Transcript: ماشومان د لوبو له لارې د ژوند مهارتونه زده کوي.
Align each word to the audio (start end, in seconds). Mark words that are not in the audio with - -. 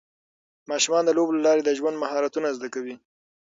ماشومان 0.71 1.03
د 1.05 1.09
لوبو 1.17 1.33
له 1.35 1.41
لارې 1.47 1.61
د 1.65 1.69
ژوند 1.77 2.01
مهارتونه 2.03 2.47
زده 2.57 2.67
کوي. 2.73 2.95